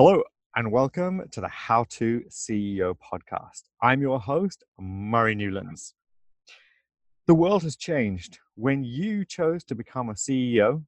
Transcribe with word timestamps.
Hello, 0.00 0.22
and 0.54 0.70
welcome 0.70 1.24
to 1.32 1.40
the 1.40 1.48
How 1.48 1.84
to 1.90 2.22
CEO 2.30 2.94
podcast. 3.02 3.62
I'm 3.82 4.00
your 4.00 4.20
host, 4.20 4.62
Murray 4.78 5.34
Newlands. 5.34 5.92
The 7.26 7.34
world 7.34 7.64
has 7.64 7.74
changed. 7.74 8.38
When 8.54 8.84
you 8.84 9.24
chose 9.24 9.64
to 9.64 9.74
become 9.74 10.08
a 10.08 10.12
CEO, 10.12 10.84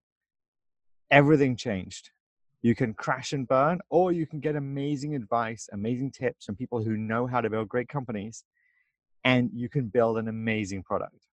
everything 1.10 1.56
changed. 1.56 2.10
You 2.62 2.76
can 2.76 2.94
crash 2.94 3.32
and 3.32 3.48
burn, 3.48 3.80
or 3.90 4.12
you 4.12 4.28
can 4.28 4.38
get 4.38 4.54
amazing 4.54 5.16
advice, 5.16 5.68
amazing 5.72 6.12
tips 6.12 6.44
from 6.44 6.54
people 6.54 6.80
who 6.80 6.96
know 6.96 7.26
how 7.26 7.40
to 7.40 7.50
build 7.50 7.68
great 7.68 7.88
companies, 7.88 8.44
and 9.24 9.50
you 9.52 9.68
can 9.68 9.88
build 9.88 10.18
an 10.18 10.28
amazing 10.28 10.84
product. 10.84 11.26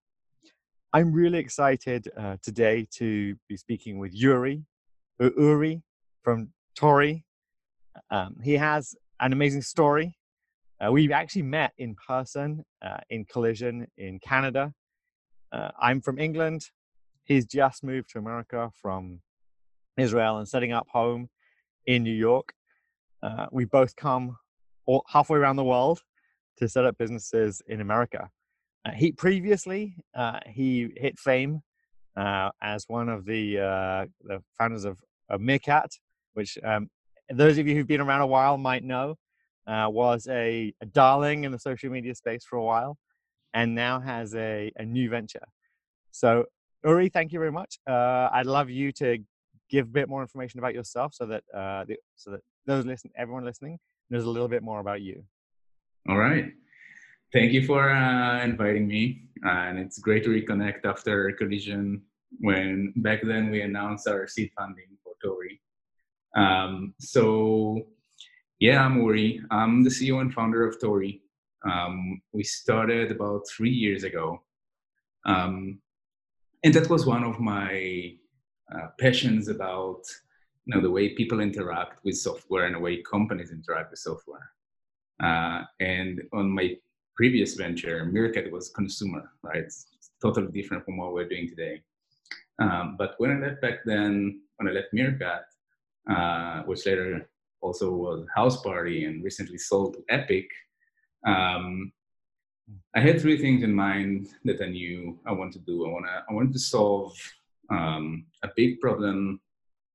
I'm 0.92 1.12
really 1.12 1.38
excited 1.38 2.08
uh, 2.18 2.38
today 2.42 2.88
to 2.94 3.36
be 3.48 3.56
speaking 3.56 4.00
with 4.00 4.12
Yuri, 4.12 4.64
Uri 5.20 5.80
from 6.24 6.48
Torii 6.74 7.24
um, 8.10 8.36
he 8.42 8.54
has 8.54 8.94
an 9.20 9.32
amazing 9.32 9.62
story. 9.62 10.16
Uh, 10.80 10.92
we 10.92 11.12
actually 11.12 11.42
met 11.42 11.72
in 11.78 11.96
person 12.06 12.64
uh, 12.82 12.98
in 13.10 13.24
Collision 13.24 13.86
in 13.96 14.20
Canada. 14.20 14.72
Uh, 15.50 15.70
I'm 15.80 16.00
from 16.00 16.18
England. 16.18 16.62
He's 17.24 17.46
just 17.46 17.82
moved 17.82 18.10
to 18.10 18.18
America 18.18 18.70
from 18.80 19.20
Israel 19.96 20.38
and 20.38 20.48
setting 20.48 20.72
up 20.72 20.86
home 20.90 21.28
in 21.86 22.02
New 22.04 22.14
York. 22.14 22.52
Uh, 23.22 23.46
we 23.50 23.64
both 23.64 23.96
come 23.96 24.36
all, 24.86 25.04
halfway 25.08 25.38
around 25.38 25.56
the 25.56 25.64
world 25.64 26.00
to 26.58 26.68
set 26.68 26.84
up 26.84 26.96
businesses 26.96 27.60
in 27.66 27.80
America. 27.80 28.30
Uh, 28.84 28.92
he 28.92 29.10
previously 29.10 29.96
uh, 30.14 30.38
he 30.46 30.90
hit 30.96 31.18
fame 31.18 31.60
as 32.60 32.84
one 32.88 33.08
of 33.08 33.24
the 33.24 33.56
the 34.22 34.42
founders 34.56 34.84
of, 34.84 34.98
of 35.28 35.40
Meerkat, 35.40 35.90
which 36.34 36.56
um, 36.64 36.88
those 37.30 37.58
of 37.58 37.66
you 37.66 37.74
who've 37.74 37.86
been 37.86 38.00
around 38.00 38.22
a 38.22 38.26
while 38.26 38.56
might 38.56 38.84
know, 38.84 39.16
uh, 39.66 39.88
was 39.90 40.26
a, 40.30 40.72
a, 40.80 40.86
darling 40.86 41.44
in 41.44 41.52
the 41.52 41.58
social 41.58 41.90
media 41.90 42.14
space 42.14 42.44
for 42.44 42.56
a 42.56 42.62
while, 42.62 42.96
and 43.52 43.74
now 43.74 44.00
has 44.00 44.34
a, 44.34 44.72
a 44.76 44.84
new 44.84 45.10
venture. 45.10 45.46
So, 46.10 46.44
Uri, 46.84 47.10
thank 47.10 47.32
you 47.32 47.38
very 47.38 47.52
much. 47.52 47.78
Uh, 47.86 48.28
I'd 48.32 48.46
love 48.46 48.70
you 48.70 48.92
to 48.92 49.18
give 49.68 49.86
a 49.86 49.90
bit 49.90 50.08
more 50.08 50.22
information 50.22 50.58
about 50.58 50.74
yourself, 50.74 51.12
so 51.14 51.26
that 51.26 51.44
uh, 51.52 51.84
the, 51.84 51.96
so 52.16 52.30
that 52.30 52.40
those 52.66 52.86
listen, 52.86 53.10
everyone 53.16 53.44
listening, 53.44 53.78
knows 54.08 54.24
a 54.24 54.30
little 54.30 54.48
bit 54.48 54.62
more 54.62 54.80
about 54.80 55.02
you. 55.02 55.22
All 56.08 56.16
right. 56.16 56.46
Thank 57.32 57.52
you 57.52 57.66
for 57.66 57.90
uh, 57.90 58.42
inviting 58.42 58.88
me, 58.88 59.28
and 59.42 59.78
it's 59.78 59.98
great 59.98 60.24
to 60.24 60.30
reconnect 60.30 60.86
after 60.86 61.30
collision. 61.32 62.02
When 62.40 62.94
back 62.96 63.20
then 63.22 63.50
we 63.50 63.60
announced 63.60 64.08
our 64.08 64.26
seed 64.26 64.50
funding 64.56 64.96
for 65.04 65.12
Torii, 65.22 65.60
um, 66.36 66.94
so, 66.98 67.86
yeah, 68.58 68.84
I'm 68.84 68.98
Uri. 68.98 69.40
I'm 69.50 69.82
the 69.82 69.90
CEO 69.90 70.20
and 70.20 70.32
founder 70.32 70.66
of 70.66 70.80
Torii. 70.80 71.22
Um, 71.64 72.20
we 72.32 72.44
started 72.44 73.10
about 73.10 73.42
three 73.48 73.70
years 73.70 74.04
ago. 74.04 74.42
Um, 75.26 75.80
and 76.64 76.74
that 76.74 76.88
was 76.88 77.06
one 77.06 77.24
of 77.24 77.38
my 77.38 78.14
uh, 78.74 78.88
passions 78.98 79.48
about 79.48 80.04
you 80.68 80.74
know, 80.74 80.82
the 80.82 80.90
way 80.90 81.14
people 81.14 81.40
interact 81.40 82.04
with 82.04 82.16
software 82.16 82.66
and 82.66 82.74
the 82.74 82.78
way 82.78 83.02
companies 83.02 83.50
interact 83.50 83.90
with 83.90 84.00
software. 84.00 84.50
Uh, 85.22 85.62
and 85.80 86.22
on 86.32 86.50
my 86.50 86.76
previous 87.16 87.54
venture, 87.54 88.04
Meerkat 88.04 88.52
was 88.52 88.68
consumer, 88.70 89.30
right? 89.42 89.64
It's 89.64 89.86
totally 90.20 90.52
different 90.52 90.84
from 90.84 90.98
what 90.98 91.14
we're 91.14 91.28
doing 91.28 91.48
today. 91.48 91.82
Um, 92.60 92.96
but 92.98 93.14
when 93.18 93.30
I 93.30 93.46
left 93.46 93.62
back 93.62 93.78
then, 93.84 94.42
when 94.56 94.68
I 94.68 94.72
left 94.72 94.92
Meerkat, 94.92 95.44
uh, 96.10 96.62
which 96.62 96.86
later 96.86 97.28
also 97.60 97.90
was 97.92 98.26
Houseparty 98.36 99.06
and 99.06 99.22
recently 99.22 99.58
sold 99.58 99.94
to 99.94 100.02
Epic. 100.08 100.48
Um, 101.26 101.92
I 102.94 103.00
had 103.00 103.20
three 103.20 103.38
things 103.38 103.62
in 103.62 103.74
mind 103.74 104.28
that 104.44 104.60
I 104.60 104.66
knew 104.66 105.18
I 105.26 105.32
wanted 105.32 105.54
to 105.54 105.58
do. 105.60 105.86
I 105.86 105.90
want 105.90 106.06
to 106.06 106.22
I 106.28 106.32
wanted 106.32 106.52
to 106.52 106.58
solve 106.58 107.16
um, 107.70 108.26
a 108.42 108.48
big 108.56 108.80
problem, 108.80 109.40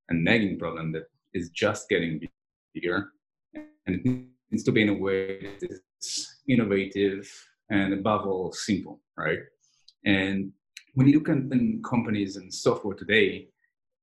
a 0.09 0.13
nagging 0.13 0.57
problem 0.59 0.91
that 0.93 1.03
is 1.33 1.49
just 1.49 1.89
getting 1.89 2.21
bigger, 2.73 3.11
and 3.53 3.95
it 3.95 4.05
needs 4.51 4.63
to 4.63 4.71
be 4.71 4.81
in 4.81 4.89
a 4.89 4.93
way 4.93 5.55
that 5.61 5.81
is 6.01 6.41
innovative 6.47 7.29
and 7.69 7.93
above 7.93 8.27
all 8.27 8.51
simple, 8.51 8.99
right? 9.17 9.39
And 10.05 10.51
when 10.95 11.07
you 11.07 11.19
look 11.19 11.29
at 11.29 11.37
companies 11.83 12.35
and 12.35 12.53
software 12.53 12.95
today, 12.95 13.47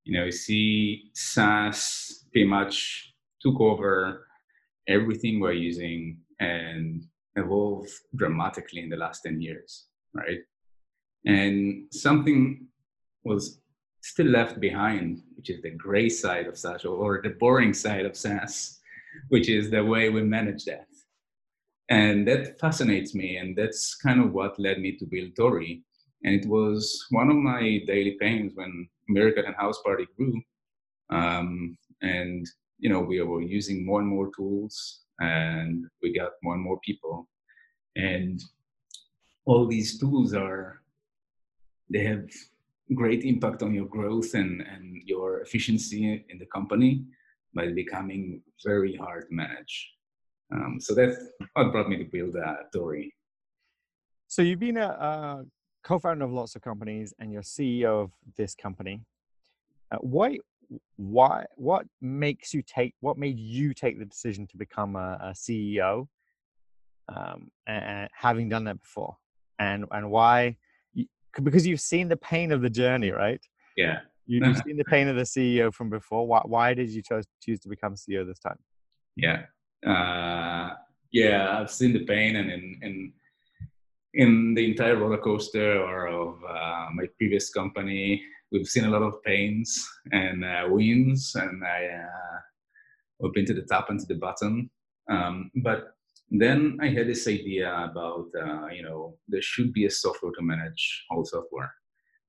you 0.05 0.19
know, 0.19 0.25
you 0.25 0.33
see 0.33 1.11
SaaS 1.15 2.25
pretty 2.33 2.47
much 2.47 3.15
took 3.41 3.61
over 3.61 4.27
everything 4.89 5.41
we're 5.41 5.53
using 5.53 6.19
and 6.41 7.05
evolved 7.37 7.91
dramatically 8.17 8.83
in 8.83 8.89
the 8.89 8.97
last 8.97 9.23
10 9.23 9.41
years, 9.41 9.87
right? 10.15 10.41
And 11.27 11.85
something 11.93 12.67
was 13.25 13.61
still 14.03 14.27
left 14.27 14.61
behind, 14.61 15.23
which 15.37 15.51
is 15.51 15.61
the 15.63 15.71
gray 15.71 16.09
side 16.09 16.47
of 16.47 16.59
SaaS 16.59 16.85
or 16.85 17.21
the 17.23 17.37
boring 17.39 17.75
side 17.75 18.07
of 18.07 18.17
SaaS, 18.17 18.81
which 19.29 19.49
is 19.49 19.71
the 19.71 19.85
way 19.85 20.09
we 20.09 20.23
manage 20.23 20.65
that. 20.65 20.87
And 21.91 22.27
that 22.29 22.59
fascinates 22.59 23.15
me. 23.15 23.37
And 23.37 23.57
that's 23.57 23.95
kind 23.97 24.21
of 24.21 24.33
what 24.33 24.59
led 24.59 24.81
me 24.81 24.97
to 24.97 25.05
build 25.07 25.37
Torii. 25.37 25.83
And 26.23 26.35
it 26.35 26.49
was 26.49 27.07
one 27.11 27.31
of 27.31 27.37
my 27.37 27.83
daily 27.87 28.17
pains 28.21 28.53
when 28.55 28.89
And 29.17 29.57
Houseparty 29.57 30.07
grew. 30.17 30.41
Um, 31.11 31.77
and, 32.03 32.47
you 32.79 32.89
know, 32.89 33.01
we 33.01 33.21
were 33.23 33.43
using 33.43 33.85
more 33.85 34.01
and 34.01 34.09
more 34.09 34.31
tools 34.35 35.01
and 35.19 35.85
we 36.03 36.13
got 36.17 36.33
more 36.43 36.55
and 36.55 36.63
more 36.63 36.81
people. 36.81 37.29
And 37.97 38.41
all 39.45 39.67
these 39.67 39.99
tools 39.99 40.35
are, 40.35 40.81
they 41.91 42.05
have 42.05 42.29
great 42.95 43.25
impact 43.25 43.63
on 43.63 43.75
your 43.75 43.87
growth 43.87 44.35
and, 44.35 44.63
and 44.63 45.03
your 45.05 45.41
efficiency 45.41 46.25
in 46.29 46.39
the 46.39 46.47
company, 46.47 47.05
but 47.53 47.75
becoming 47.75 48.43
very 48.65 48.97
hard 48.97 49.29
to 49.29 49.35
manage. 49.35 49.93
Um, 50.53 50.79
so 50.81 50.95
that's 50.95 51.17
what 51.55 51.73
brought 51.73 51.89
me 51.89 51.97
to 51.99 52.05
build 52.05 52.37
uh, 52.37 52.55
Torii. 52.73 53.15
So 54.29 54.43
you've 54.43 54.61
been 54.61 54.77
a, 54.77 54.89
a 54.89 55.45
co-founder 55.83 56.25
of 56.25 56.33
lots 56.33 56.57
of 56.57 56.63
companies 56.63 57.15
and 57.19 57.33
you're 57.33 57.43
CEO 57.43 58.03
of 58.03 58.13
this 58.37 58.55
company. 58.55 59.03
Uh, 59.93 59.99
why, 60.01 60.39
why, 60.97 61.45
what 61.57 61.87
makes 62.01 62.55
you 62.55 62.63
take? 62.63 62.95
What 63.01 63.19
made 63.19 63.39
you 63.39 63.75
take 63.75 63.99
the 63.99 64.05
decision 64.05 64.47
to 64.49 64.57
become 64.57 64.97
a, 64.97 65.19
a 65.21 65.29
CEO, 65.31 66.07
um, 67.09 67.51
and 67.67 68.09
having 68.13 68.49
done 68.49 68.65
that 68.65 68.81
before, 68.81 69.17
and 69.59 69.85
and 69.91 70.11
why? 70.11 70.57
Because 71.43 71.67
you've 71.67 71.81
seen 71.81 72.09
the 72.09 72.17
pain 72.17 72.53
of 72.53 72.63
the 72.63 72.71
journey, 72.71 73.11
right? 73.11 73.45
Yeah. 73.77 74.01
You, 74.27 74.45
have 74.45 74.63
seen 74.65 74.77
the 74.77 74.85
pain 74.85 75.09
of 75.09 75.17
the 75.17 75.23
CEO 75.23 75.75
from 75.75 75.91
before. 75.91 76.25
Why, 76.25 76.43
why 76.45 76.75
did 76.75 76.91
you 76.91 77.03
choose 77.03 77.27
choose 77.43 77.59
to 77.61 77.69
become 77.69 77.97
CEO 77.97 78.25
this 78.25 78.39
time? 78.39 78.59
Yeah. 79.17 79.43
Uh, 79.85 80.75
yeah, 81.11 81.59
I've 81.59 81.71
seen 81.71 81.93
the 81.93 82.05
pain, 82.05 82.37
and 82.37 82.51
in, 82.51 82.79
in 82.83 83.13
in 84.15 84.55
the 84.55 84.71
entire 84.71 84.97
roller 84.97 85.19
coaster 85.19 85.81
or 85.81 86.09
of 86.09 86.43
uh, 86.45 86.87
my 86.95 87.07
previous 87.17 87.51
company, 87.51 88.23
we've 88.51 88.67
seen 88.67 88.85
a 88.85 88.91
lot 88.91 89.03
of 89.03 89.23
pains 89.23 89.89
and 90.13 90.45
uh, 90.45 90.65
wins, 90.69 91.35
and 91.37 91.65
I 91.65 91.87
uh, 91.87 92.39
we've 93.21 93.33
been 93.33 93.47
to 93.47 93.55
the 93.55 93.63
top 93.63 93.91
and 93.91 94.01
to 94.01 94.07
the 94.07 94.17
bottom. 94.17 94.71
Um, 95.09 95.51
but 95.57 95.95
then 96.31 96.79
I 96.81 96.89
had 96.89 97.09
this 97.09 97.27
idea 97.27 97.73
about 97.91 98.27
uh, 98.37 98.69
you 98.69 98.83
know 98.83 99.17
there 99.29 99.43
should 99.43 99.73
be 99.73 99.87
a 99.87 99.91
software 99.91 100.33
to 100.33 100.43
manage 100.43 101.05
all 101.11 101.25
software, 101.25 101.73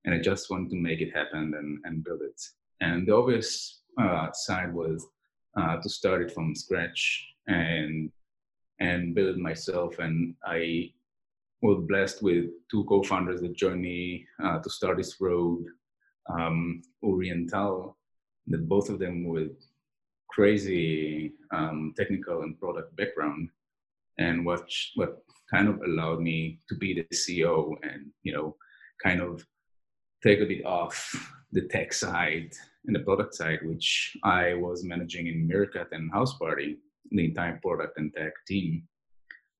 and 0.04 0.14
I 0.14 0.18
just 0.18 0.50
wanted 0.50 0.70
to 0.70 0.76
make 0.76 1.00
it 1.00 1.14
happen 1.14 1.52
and, 1.58 1.78
and 1.84 2.04
build 2.04 2.20
it. 2.22 2.40
And 2.80 3.06
the 3.06 3.14
obvious 3.14 3.80
uh, 4.00 4.28
side 4.32 4.72
was 4.72 5.04
uh, 5.56 5.76
to 5.76 5.88
start 5.88 6.22
it 6.22 6.32
from 6.32 6.54
scratch 6.54 7.26
and 7.46 8.10
and 8.78 9.14
build 9.14 9.36
it 9.36 9.38
myself. 9.38 9.98
And 9.98 10.34
I 10.44 10.92
was 11.62 11.84
blessed 11.86 12.22
with 12.22 12.46
two 12.70 12.84
co-founders 12.84 13.40
that 13.40 13.56
joined 13.56 13.80
me 13.80 14.26
uh, 14.42 14.58
to 14.58 14.68
start 14.68 14.96
this 14.96 15.20
road, 15.20 15.64
um, 16.28 16.82
Uri 17.02 17.30
and 17.30 17.48
Tal, 17.48 17.96
that 18.48 18.68
both 18.68 18.90
of 18.90 18.98
them 18.98 19.28
with 19.28 19.52
crazy 20.28 21.32
um, 21.52 21.94
technical 21.96 22.42
and 22.42 22.58
product 22.58 22.94
background, 22.96 23.48
and 24.18 24.44
what 24.44 24.68
what 24.96 25.22
kind 25.52 25.68
of 25.68 25.80
allowed 25.82 26.20
me 26.20 26.58
to 26.68 26.74
be 26.76 26.94
the 26.94 27.06
CEO 27.14 27.74
and 27.82 28.10
you 28.24 28.32
know 28.32 28.56
kind 29.02 29.20
of 29.20 29.46
take 30.22 30.40
a 30.40 30.46
bit 30.46 30.64
off 30.64 30.96
the 31.52 31.68
tech 31.68 31.92
side 31.92 32.50
and 32.86 32.96
the 32.96 33.00
product 33.00 33.34
side, 33.34 33.60
which 33.64 34.16
I 34.24 34.54
was 34.54 34.84
managing 34.84 35.28
in 35.28 35.46
Meerkat 35.46 35.88
and 35.92 36.12
Houseparty, 36.12 36.76
the 37.10 37.24
entire 37.26 37.60
product 37.62 37.98
and 37.98 38.12
tech 38.14 38.32
team. 38.48 38.88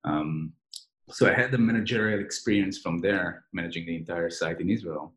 Um, 0.05 0.53
so 1.13 1.31
I 1.31 1.35
had 1.35 1.51
the 1.51 1.59
managerial 1.59 2.21
experience 2.21 2.79
from 2.79 2.99
there, 3.01 3.45
managing 3.53 3.87
the 3.87 3.97
entire 3.97 4.31
site 4.31 4.61
in 4.61 4.71
Israel, 4.71 5.15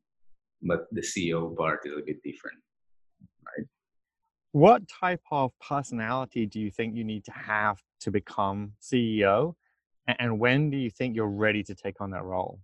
but 0.62 0.88
the 0.92 1.02
CEO 1.02 1.56
part 1.56 1.82
is 1.86 1.94
a 1.94 2.02
bit 2.06 2.22
different, 2.24 2.60
right? 3.46 3.68
what 4.56 4.88
type 4.88 5.20
of 5.32 5.52
personality 5.60 6.46
do 6.46 6.62
you 6.62 6.72
think 6.72 6.96
you 6.96 7.04
need 7.04 7.26
to 7.26 7.32
have 7.34 7.78
to 8.00 8.10
become 8.10 8.72
CEO? 8.82 9.54
And 10.08 10.40
when 10.40 10.70
do 10.70 10.78
you 10.78 10.90
think 10.90 11.14
you're 11.14 11.28
ready 11.28 11.62
to 11.64 11.76
take 11.76 12.00
on 12.00 12.12
that 12.12 12.24
role? 12.24 12.62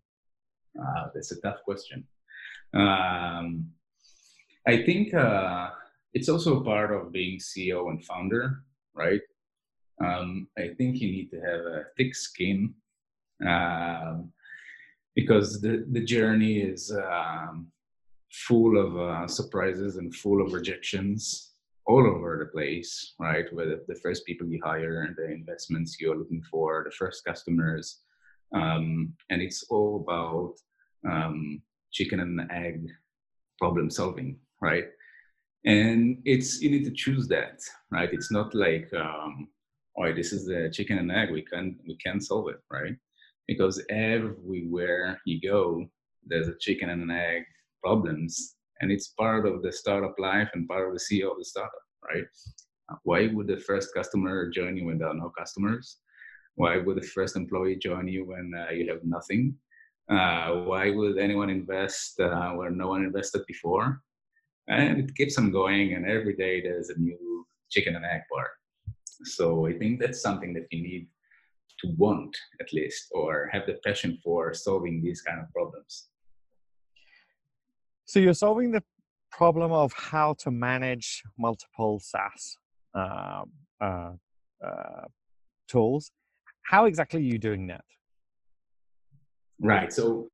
Uh, 0.81 1.07
that's 1.13 1.33
a 1.33 1.41
tough 1.41 1.57
question. 1.65 2.07
Um, 2.73 3.71
I 4.65 4.83
think 4.83 5.13
uh, 5.13 5.71
it's 6.13 6.29
also 6.29 6.63
part 6.63 6.93
of 6.93 7.11
being 7.11 7.39
CEO 7.39 7.89
and 7.89 8.01
founder, 8.05 8.63
right? 8.93 9.19
Um, 10.01 10.47
I 10.57 10.69
think 10.77 11.01
you 11.01 11.11
need 11.11 11.29
to 11.31 11.41
have 11.41 11.59
a 11.59 11.83
thick 11.97 12.15
skin 12.15 12.73
um, 13.47 14.31
because 15.15 15.61
the, 15.61 15.85
the 15.91 16.03
journey 16.03 16.59
is 16.59 16.91
um, 16.91 17.67
full 18.31 18.77
of 18.77 18.97
uh, 18.97 19.27
surprises 19.27 19.97
and 19.97 20.15
full 20.15 20.41
of 20.41 20.53
rejections 20.53 21.51
all 21.85 22.07
over 22.07 22.37
the 22.39 22.45
place, 22.45 23.13
right? 23.19 23.51
Whether 23.53 23.79
the 23.87 23.95
first 23.95 24.25
people 24.25 24.47
you 24.47 24.61
hire, 24.63 25.03
and 25.03 25.15
the 25.15 25.31
investments 25.31 25.97
you're 25.99 26.17
looking 26.17 26.43
for, 26.49 26.83
the 26.85 26.91
first 26.91 27.25
customers, 27.25 28.01
um, 28.53 29.13
and 29.29 29.41
it's 29.41 29.65
all 29.69 30.05
about 30.05 30.53
um, 31.11 31.61
chicken 31.91 32.19
and 32.19 32.41
egg 32.51 32.87
problem 33.59 33.89
solving, 33.89 34.37
right? 34.61 34.85
And 35.65 36.21
it's 36.25 36.61
you 36.61 36.71
need 36.71 36.85
to 36.85 36.91
choose 36.91 37.27
that, 37.27 37.59
right? 37.91 38.09
It's 38.11 38.31
not 38.31 38.53
like, 38.55 38.89
um, 38.93 39.47
oh, 39.97 40.13
this 40.13 40.33
is 40.33 40.45
the 40.45 40.69
chicken 40.73 40.97
and 40.97 41.11
egg. 41.11 41.31
We 41.31 41.43
can 41.43 41.77
we 41.87 41.97
can 41.97 42.19
solve 42.19 42.49
it, 42.49 42.59
right? 42.71 42.95
Because 43.47 43.83
everywhere 43.89 45.19
you 45.25 45.41
go, 45.41 45.85
there's 46.25 46.47
a 46.47 46.57
chicken 46.59 46.89
and 46.89 47.01
an 47.01 47.11
egg 47.11 47.43
problems 47.83 48.55
and 48.81 48.91
it's 48.91 49.09
part 49.09 49.45
of 49.45 49.61
the 49.61 49.71
startup 49.71 50.15
life 50.17 50.49
and 50.53 50.67
part 50.67 50.87
of 50.87 50.93
the 50.93 50.99
CEO 50.99 51.31
of 51.31 51.37
the 51.37 51.45
startup, 51.45 51.71
right? 52.03 52.25
Why 53.03 53.27
would 53.27 53.47
the 53.47 53.57
first 53.57 53.93
customer 53.93 54.49
join 54.49 54.75
you 54.75 54.85
when 54.85 54.97
there 54.97 55.07
are 55.07 55.13
no 55.13 55.31
customers? 55.37 55.97
Why 56.55 56.77
would 56.77 56.97
the 56.97 57.07
first 57.07 57.35
employee 57.35 57.77
join 57.77 58.07
you 58.07 58.25
when 58.25 58.51
uh, 58.53 58.71
you 58.71 58.91
have 58.91 59.03
nothing? 59.03 59.55
Uh, 60.09 60.63
why 60.63 60.89
would 60.89 61.17
anyone 61.17 61.49
invest 61.49 62.19
uh, 62.19 62.51
where 62.51 62.71
no 62.71 62.89
one 62.89 63.03
invested 63.03 63.43
before? 63.47 64.01
And 64.67 64.99
it 64.99 65.15
keeps 65.15 65.37
on 65.37 65.51
going, 65.51 65.93
and 65.93 66.05
every 66.05 66.35
day 66.35 66.61
there's 66.61 66.89
a 66.89 66.99
new 66.99 67.45
chicken 67.69 67.95
and 67.95 68.03
egg 68.03 68.21
part. 68.33 68.51
So 69.23 69.67
I 69.67 69.73
think 69.77 69.99
that's 69.99 70.21
something 70.21 70.53
that 70.53 70.67
you 70.71 70.81
need 70.83 71.07
to 71.81 71.87
want 71.97 72.35
at 72.59 72.71
least, 72.73 73.07
or 73.11 73.49
have 73.51 73.65
the 73.65 73.77
passion 73.85 74.17
for 74.23 74.53
solving 74.53 75.01
these 75.01 75.21
kind 75.21 75.39
of 75.39 75.51
problems. 75.51 76.07
So 78.05 78.19
you're 78.19 78.33
solving 78.33 78.71
the 78.71 78.83
problem 79.31 79.71
of 79.71 79.93
how 79.93 80.33
to 80.39 80.51
manage 80.51 81.23
multiple 81.37 81.99
SaaS 82.03 82.57
uh, 82.93 83.43
uh, 83.79 84.11
uh, 84.65 85.05
tools. 85.67 86.11
How 86.63 86.85
exactly 86.85 87.19
are 87.21 87.23
you 87.23 87.39
doing 87.39 87.67
that? 87.67 87.85
Right. 89.59 89.91
So 89.93 90.29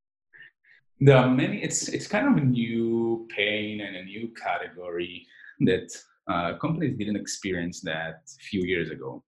there 1.00 1.18
are 1.18 1.30
many. 1.30 1.62
It's 1.62 1.88
it's 1.90 2.08
kind 2.08 2.28
of 2.28 2.44
a 2.44 2.46
new 2.46 3.28
pain 3.36 3.82
and 3.82 3.96
a 3.96 4.04
new 4.04 4.34
category 4.34 5.26
that 5.62 5.90
uh, 6.28 6.58
companies 6.58 6.98
didn't 6.98 7.18
experience 7.18 7.82
that 7.82 8.22
a 8.40 8.44
few 8.50 8.64
years 8.64 8.90
ago. 8.90 9.24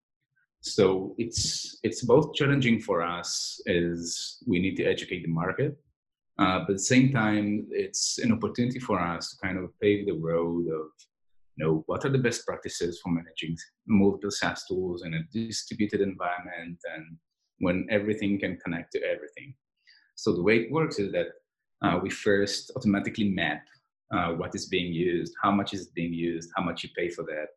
So 0.62 1.16
it's 1.18 1.80
it's 1.84 2.04
both 2.04 2.34
challenging 2.34 2.80
for 2.80 3.02
us 3.02 3.62
as 3.68 4.38
we 4.46 4.60
need 4.60 4.76
to 4.78 4.86
educate 4.86 5.24
the 5.24 5.32
market 5.32 5.78
uh, 6.40 6.60
but 6.60 6.70
at 6.70 6.78
the 6.78 6.80
same 6.80 7.12
time, 7.12 7.68
it's 7.70 8.18
an 8.20 8.32
opportunity 8.32 8.80
for 8.80 8.98
us 8.98 9.32
to 9.32 9.38
kind 9.46 9.58
of 9.58 9.78
pave 9.82 10.06
the 10.06 10.14
road 10.14 10.68
of, 10.68 10.88
you 11.58 11.66
know, 11.66 11.84
what 11.88 12.06
are 12.06 12.10
the 12.10 12.18
best 12.18 12.46
practices 12.46 12.98
for 13.04 13.10
managing 13.10 13.58
multiple 13.88 14.32
SaaS 14.32 14.66
tools 14.66 15.04
in 15.04 15.16
a 15.16 15.24
distributed 15.34 16.00
environment 16.00 16.80
and 16.96 17.18
when 17.58 17.86
everything 17.92 18.40
can 18.40 18.58
connect 18.64 18.94
to 18.94 19.04
everything. 19.04 19.54
So 20.16 20.34
the 20.34 20.42
way 20.42 20.60
it 20.60 20.72
works 20.72 20.98
is 20.98 21.12
that 21.12 21.28
uh, 21.84 22.00
we 22.02 22.10
first 22.10 22.72
automatically 22.78 23.30
map 23.30 23.64
uh, 24.16 24.30
what 24.30 24.56
is 24.56 24.68
being 24.68 24.94
used, 24.94 25.34
how 25.44 25.52
much 25.52 25.74
is 25.74 25.88
being 25.88 26.14
used, 26.14 26.50
how 26.56 26.64
much 26.64 26.84
you 26.84 26.90
pay 26.96 27.10
for 27.10 27.24
that. 27.24 27.48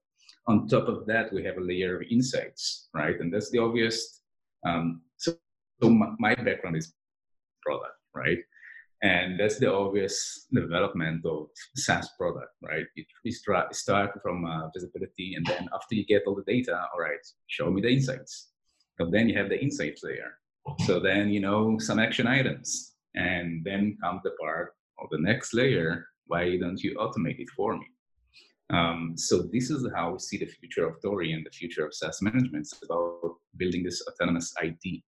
On 0.48 0.66
top 0.66 0.88
of 0.88 1.06
that, 1.06 1.32
we 1.32 1.44
have 1.44 1.56
a 1.56 1.60
layer 1.60 1.96
of 1.96 2.02
insights, 2.10 2.88
right? 2.94 3.18
And 3.20 3.32
that's 3.32 3.50
the 3.50 3.58
obvious. 3.58 4.20
Um, 4.66 5.02
so, 5.16 5.34
so 5.82 5.90
my, 5.90 6.08
my 6.18 6.34
background 6.34 6.76
is 6.76 6.92
product, 7.64 7.94
right? 8.14 8.38
And 9.02 9.38
that's 9.38 9.58
the 9.58 9.72
obvious 9.72 10.46
development 10.52 11.26
of 11.26 11.48
SaaS 11.76 12.08
product, 12.16 12.52
right? 12.62 12.86
It, 12.94 13.06
you 13.24 13.32
start 13.32 14.10
from 14.22 14.44
uh, 14.44 14.68
visibility, 14.74 15.34
and 15.34 15.44
then 15.46 15.68
after 15.74 15.96
you 15.96 16.06
get 16.06 16.22
all 16.26 16.36
the 16.36 16.44
data, 16.44 16.86
all 16.92 17.00
right, 17.00 17.18
show 17.48 17.68
me 17.70 17.80
the 17.80 17.88
insights. 17.88 18.50
So 19.00 19.10
then 19.10 19.28
you 19.28 19.36
have 19.36 19.48
the 19.48 19.60
insights 19.60 20.02
layer. 20.04 20.38
So 20.86 21.00
then 21.00 21.30
you 21.30 21.40
know 21.40 21.78
some 21.78 21.98
action 21.98 22.28
items, 22.28 22.94
and 23.16 23.64
then 23.64 23.96
comes 24.00 24.20
the 24.22 24.30
part 24.40 24.74
of 25.00 25.08
the 25.10 25.18
next 25.18 25.52
layer. 25.52 26.06
Why 26.26 26.56
don't 26.56 26.80
you 26.80 26.96
automate 26.96 27.40
it 27.40 27.50
for 27.56 27.76
me? 27.76 27.86
Um, 28.72 29.12
so 29.16 29.42
this 29.52 29.70
is 29.70 29.86
how 29.94 30.12
we 30.12 30.19
see 30.19 30.38
the 30.38 30.46
future 30.46 30.88
of 30.88 31.00
Torii 31.02 31.32
and 31.32 31.44
the 31.44 31.50
future 31.50 31.84
of 31.84 31.94
SaaS 31.94 32.22
management. 32.22 32.62
It's 32.62 32.80
about 32.82 33.36
building 33.56 33.82
this 33.82 34.02
autonomous 34.08 34.52
IT. 34.62 35.02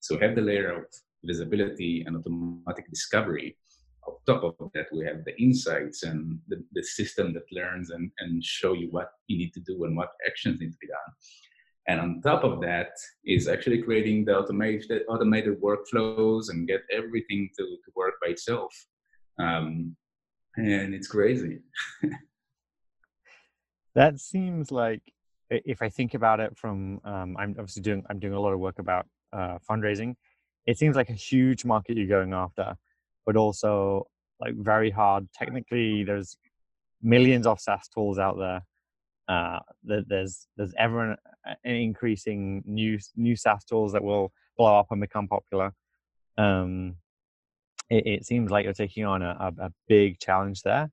So 0.00 0.18
have 0.18 0.34
the 0.34 0.40
layer 0.40 0.78
of 0.78 0.84
visibility 1.22 2.02
and 2.06 2.16
automatic 2.16 2.88
discovery. 2.88 3.58
On 4.06 4.14
top 4.26 4.42
of 4.44 4.70
that, 4.72 4.86
we 4.90 5.04
have 5.04 5.24
the 5.26 5.38
insights 5.38 6.02
and 6.04 6.38
the, 6.48 6.64
the 6.72 6.82
system 6.82 7.34
that 7.34 7.42
learns 7.52 7.90
and, 7.90 8.10
and 8.20 8.42
show 8.42 8.72
you 8.72 8.88
what 8.90 9.10
you 9.26 9.36
need 9.36 9.52
to 9.52 9.60
do 9.60 9.84
and 9.84 9.94
what 9.94 10.12
actions 10.26 10.58
need 10.58 10.72
to 10.72 10.78
be 10.80 10.86
done. 10.86 11.14
And 11.88 12.00
on 12.00 12.22
top 12.22 12.44
of 12.44 12.60
that 12.62 12.92
is 13.26 13.48
actually 13.48 13.82
creating 13.82 14.24
the 14.24 14.38
automated 14.38 15.02
automated 15.08 15.60
workflows 15.60 16.48
and 16.48 16.66
get 16.66 16.82
everything 16.90 17.50
to, 17.58 17.64
to 17.64 17.92
work 17.94 18.14
by 18.22 18.28
itself. 18.28 18.72
Um, 19.38 19.96
and 20.56 20.94
it's 20.94 21.08
crazy. 21.08 21.58
that 23.94 24.20
seems 24.20 24.70
like 24.70 25.02
if 25.50 25.82
I 25.82 25.88
think 25.88 26.14
about 26.14 26.40
it 26.40 26.56
from 26.56 27.00
um, 27.04 27.36
I'm 27.36 27.50
obviously 27.58 27.82
doing 27.82 28.04
I'm 28.08 28.18
doing 28.18 28.34
a 28.34 28.40
lot 28.40 28.52
of 28.52 28.60
work 28.60 28.78
about 28.78 29.06
uh, 29.32 29.58
fundraising 29.68 30.14
it 30.66 30.78
seems 30.78 30.96
like 30.96 31.10
a 31.10 31.14
huge 31.14 31.64
market 31.64 31.96
you're 31.96 32.06
going 32.06 32.32
after, 32.32 32.76
but 33.26 33.36
also 33.36 34.06
like 34.40 34.54
very 34.56 34.90
hard. 34.90 35.28
Technically, 35.32 36.04
there's 36.04 36.36
millions 37.02 37.46
of 37.46 37.60
SaaS 37.60 37.88
tools 37.88 38.18
out 38.18 38.38
there. 38.38 38.62
Uh, 39.28 39.60
there's 39.82 40.48
there's 40.56 40.74
ever 40.78 41.12
an, 41.12 41.16
an, 41.64 41.74
increasing 41.74 42.62
new 42.66 42.98
new 43.16 43.36
SaaS 43.36 43.64
tools 43.64 43.92
that 43.92 44.02
will 44.02 44.32
blow 44.56 44.78
up 44.78 44.88
and 44.90 45.00
become 45.00 45.28
popular. 45.28 45.72
Um, 46.36 46.96
it, 47.88 48.06
it 48.06 48.26
seems 48.26 48.50
like 48.50 48.64
you're 48.64 48.72
taking 48.72 49.04
on 49.04 49.22
a, 49.22 49.52
a, 49.58 49.70
big 49.88 50.18
challenge 50.18 50.62
there. 50.62 50.90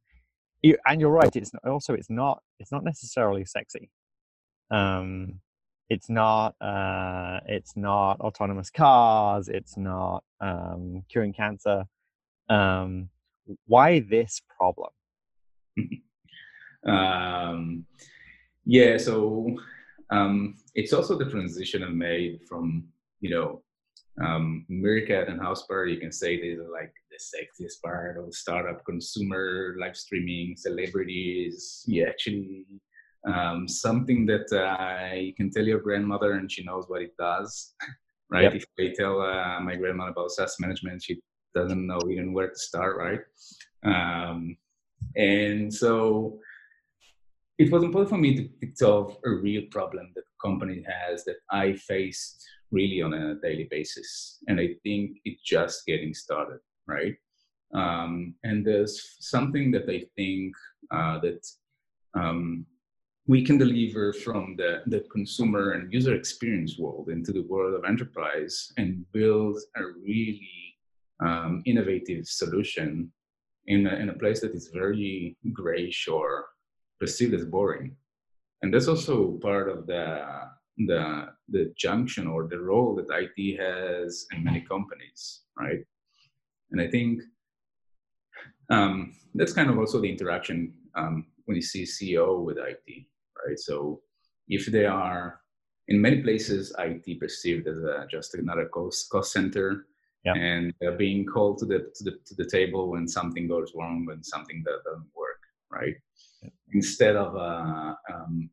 You, 0.61 0.77
and 0.85 0.99
you're 0.99 1.09
right. 1.09 1.35
It's 1.35 1.51
also 1.65 1.93
it's 1.93 2.09
not 2.09 2.41
it's 2.59 2.71
not 2.71 2.83
necessarily 2.83 3.45
sexy. 3.45 3.89
Um, 4.71 5.39
it's 5.89 6.09
not 6.09 6.55
uh, 6.61 7.39
it's 7.45 7.75
not 7.77 8.19
autonomous 8.19 8.69
cars 8.69 9.47
it's 9.47 9.77
not 9.77 10.23
um, 10.41 11.03
curing 11.09 11.33
cancer 11.33 11.85
um, 12.49 13.09
why 13.65 13.99
this 14.01 14.41
problem 14.57 14.89
um, 16.87 17.85
yeah 18.65 18.97
so 18.97 19.47
um, 20.09 20.55
it's 20.75 20.93
also 20.93 21.17
the 21.17 21.29
transition 21.29 21.83
i 21.83 21.89
made 21.89 22.39
from 22.47 22.85
you 23.21 23.29
know 23.29 23.61
um, 24.23 24.65
Meerkat 24.69 25.27
and 25.27 25.39
Houseparty, 25.39 25.93
you 25.93 25.99
can 25.99 26.11
say 26.11 26.41
these 26.41 26.59
are 26.59 26.71
like 26.71 26.93
the 27.11 27.17
sexiest 27.17 27.81
part 27.83 28.17
of 28.17 28.33
startup 28.33 28.83
consumer 28.85 29.75
live 29.79 29.95
streaming, 29.95 30.55
celebrities. 30.57 31.83
You 31.87 32.07
actually 32.07 32.65
um, 33.27 33.67
something 33.67 34.25
that 34.27 34.51
uh, 34.51 35.15
you 35.15 35.33
can 35.33 35.51
tell 35.51 35.65
your 35.65 35.79
grandmother 35.79 36.33
and 36.33 36.51
she 36.51 36.63
knows 36.63 36.85
what 36.87 37.01
it 37.01 37.15
does, 37.17 37.73
right? 38.29 38.43
Yep. 38.43 38.55
If 38.55 38.65
I 38.79 38.93
tell 38.97 39.21
uh, 39.21 39.59
my 39.59 39.75
grandmother 39.75 40.11
about 40.11 40.31
SaaS 40.31 40.55
management, 40.59 41.03
she 41.03 41.19
doesn't 41.53 41.85
know 41.85 41.99
even 42.09 42.33
where 42.33 42.49
to 42.49 42.57
start, 42.57 42.97
right? 42.97 43.19
Um, 43.83 44.57
and 45.15 45.73
so 45.73 46.39
it 47.57 47.71
was 47.71 47.83
important 47.83 48.09
for 48.09 48.17
me 48.17 48.35
to 48.35 48.49
solve 48.75 49.17
a 49.25 49.29
real 49.29 49.63
problem 49.71 50.11
that 50.15 50.25
the 50.25 50.47
company 50.47 50.85
has 50.87 51.25
that 51.25 51.37
I 51.49 51.73
faced 51.73 52.45
really 52.71 53.01
on 53.01 53.13
a 53.13 53.35
daily 53.35 53.67
basis. 53.69 54.37
And 54.47 54.59
I 54.59 54.75
think 54.83 55.17
it's 55.25 55.41
just 55.41 55.85
getting 55.85 56.13
started, 56.13 56.59
right? 56.85 57.15
Um, 57.73 58.35
and 58.43 58.65
there's 58.65 59.17
something 59.19 59.71
that 59.71 59.89
I 59.89 60.03
think 60.15 60.53
uh, 60.91 61.19
that 61.19 61.45
um, 62.13 62.65
we 63.25 63.43
can 63.43 63.57
deliver 63.57 64.13
from 64.13 64.55
the, 64.57 64.83
the 64.85 65.01
consumer 65.11 65.71
and 65.71 65.91
user 65.91 66.13
experience 66.13 66.77
world 66.77 67.09
into 67.09 67.33
the 67.33 67.43
world 67.43 67.73
of 67.73 67.89
enterprise 67.89 68.71
and 68.77 69.03
build 69.11 69.57
a 69.75 69.81
really 70.05 70.75
um, 71.25 71.63
innovative 71.65 72.27
solution 72.27 73.11
in 73.65 73.87
a, 73.87 73.95
in 73.95 74.09
a 74.09 74.13
place 74.13 74.39
that 74.41 74.53
is 74.53 74.69
very 74.73 75.35
grayish 75.51 76.07
or 76.07 76.45
perceived 76.99 77.33
as 77.33 77.45
boring, 77.45 77.95
and 78.61 78.73
that's 78.73 78.87
also 78.87 79.33
part 79.41 79.69
of 79.69 79.87
the 79.87 80.25
the 80.85 81.29
the 81.49 81.73
junction 81.77 82.27
or 82.27 82.47
the 82.47 82.59
role 82.59 82.95
that 82.95 83.07
IT 83.09 83.59
has 83.59 84.27
in 84.33 84.43
many 84.43 84.61
companies, 84.61 85.41
right? 85.57 85.83
And 86.71 86.81
I 86.81 86.87
think 86.87 87.21
um, 88.69 89.15
that's 89.33 89.53
kind 89.53 89.69
of 89.69 89.77
also 89.77 90.01
the 90.01 90.09
interaction 90.09 90.73
um, 90.95 91.25
when 91.45 91.55
you 91.55 91.61
see 91.61 91.83
CEO 91.83 92.43
with 92.43 92.57
IT, 92.57 93.05
right? 93.45 93.57
So 93.57 94.01
if 94.47 94.65
they 94.65 94.85
are 94.85 95.39
in 95.87 96.01
many 96.01 96.21
places, 96.21 96.73
IT 96.77 97.19
perceived 97.19 97.67
as 97.67 97.77
a, 97.79 98.05
just 98.11 98.35
another 98.35 98.65
cost 98.65 99.09
cost 99.09 99.31
center, 99.31 99.85
yeah. 100.25 100.33
and 100.33 100.73
they're 100.79 100.97
being 100.97 101.25
called 101.25 101.59
to 101.59 101.65
the, 101.65 101.91
to 101.95 102.03
the 102.03 102.11
to 102.25 102.35
the 102.35 102.49
table 102.49 102.89
when 102.89 103.07
something 103.07 103.47
goes 103.47 103.71
wrong, 103.75 104.05
when 104.05 104.23
something 104.23 104.61
that 104.65 104.83
doesn't 104.85 105.09
work, 105.15 105.39
right? 105.71 105.95
Instead 106.73 107.15
of 107.15 107.35
uh, 107.35 107.95
um, 108.13 108.49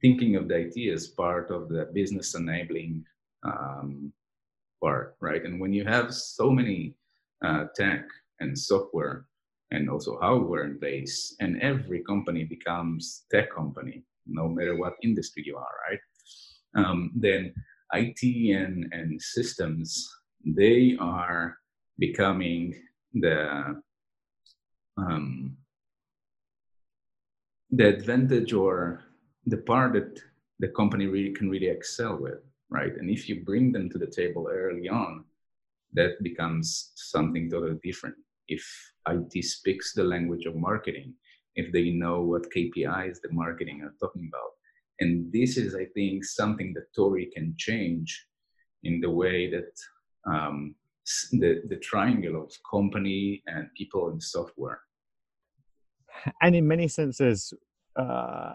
thinking 0.00 0.36
of 0.36 0.48
the 0.48 0.56
IT 0.56 0.92
as 0.92 1.08
part 1.08 1.50
of 1.50 1.68
the 1.68 1.86
business 1.92 2.34
enabling 2.34 3.04
um, 3.44 4.12
part, 4.82 5.16
right? 5.20 5.44
And 5.44 5.60
when 5.60 5.72
you 5.72 5.84
have 5.84 6.12
so 6.12 6.50
many 6.50 6.94
uh, 7.44 7.66
tech 7.74 8.04
and 8.40 8.58
software 8.58 9.26
and 9.70 9.88
also 9.88 10.18
hardware 10.18 10.64
in 10.64 10.78
place, 10.78 11.34
and 11.40 11.60
every 11.60 12.02
company 12.02 12.44
becomes 12.44 13.24
tech 13.30 13.54
company, 13.54 14.04
no 14.26 14.48
matter 14.48 14.76
what 14.76 14.94
industry 15.02 15.42
you 15.46 15.56
are, 15.56 15.76
right? 15.88 16.00
Um, 16.76 17.10
then 17.14 17.54
IT 17.92 18.22
and, 18.56 18.92
and 18.92 19.20
systems, 19.20 20.08
they 20.44 20.96
are 21.00 21.58
becoming 21.98 22.74
the 23.14 23.80
um, 24.96 25.56
the 27.70 27.86
advantage 27.86 28.52
or 28.52 29.02
the 29.46 29.58
part 29.58 29.94
that 29.94 30.20
the 30.58 30.68
company 30.68 31.06
really 31.06 31.32
can 31.32 31.50
really 31.50 31.68
excel 31.68 32.16
with, 32.16 32.40
right? 32.70 32.92
And 32.96 33.10
if 33.10 33.28
you 33.28 33.44
bring 33.44 33.72
them 33.72 33.90
to 33.90 33.98
the 33.98 34.06
table 34.06 34.48
early 34.50 34.88
on, 34.88 35.24
that 35.92 36.22
becomes 36.22 36.92
something 36.94 37.50
totally 37.50 37.78
different. 37.82 38.16
If 38.48 38.64
IT 39.08 39.44
speaks 39.44 39.92
the 39.92 40.04
language 40.04 40.46
of 40.46 40.56
marketing, 40.56 41.14
if 41.56 41.72
they 41.72 41.90
know 41.90 42.22
what 42.22 42.52
KPIs 42.54 43.20
the 43.20 43.32
marketing 43.32 43.82
are 43.82 43.94
talking 44.00 44.28
about. 44.32 44.50
And 45.00 45.32
this 45.32 45.56
is, 45.56 45.74
I 45.74 45.86
think, 45.94 46.24
something 46.24 46.72
that 46.74 46.94
Torii 46.94 47.30
can 47.34 47.54
change 47.56 48.26
in 48.82 49.00
the 49.00 49.10
way 49.10 49.50
that 49.50 49.72
um, 50.30 50.74
the, 51.32 51.62
the 51.68 51.76
triangle 51.76 52.42
of 52.42 52.52
company 52.68 53.42
and 53.46 53.68
people 53.76 54.10
and 54.10 54.22
software. 54.22 54.80
And 56.40 56.54
in 56.54 56.66
many 56.66 56.88
senses, 56.88 57.52
uh, 57.96 58.54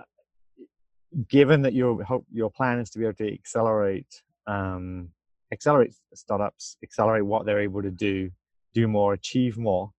given 1.27 1.61
that 1.63 1.73
your 1.73 2.03
hope, 2.03 2.25
your 2.31 2.49
plan 2.49 2.79
is 2.79 2.89
to 2.91 2.99
be 2.99 3.05
able 3.05 3.15
to 3.15 3.33
accelerate 3.33 4.21
um, 4.47 5.09
accelerate 5.51 5.93
startups, 6.13 6.77
accelerate 6.83 7.25
what 7.25 7.45
they're 7.45 7.59
able 7.59 7.81
to 7.81 7.91
do, 7.91 8.29
do 8.73 8.87
more, 8.87 9.13
achieve 9.13 9.57
more, 9.57 9.91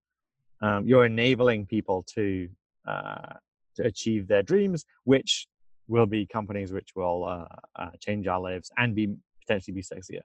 um, 0.62 0.86
you're 0.86 1.06
enabling 1.06 1.66
people 1.66 2.04
to 2.14 2.48
uh, 2.86 3.34
to 3.76 3.84
achieve 3.84 4.28
their 4.28 4.42
dreams, 4.42 4.84
which 5.04 5.46
will 5.88 6.06
be 6.06 6.26
companies 6.26 6.72
which 6.72 6.90
will 6.94 7.24
uh, 7.24 7.44
uh, 7.76 7.90
change 8.00 8.26
our 8.26 8.40
lives 8.40 8.70
and 8.76 8.94
be 8.94 9.14
potentially 9.40 9.74
be 9.74 9.82
sexier. 9.82 10.20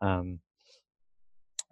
Um, 0.00 0.40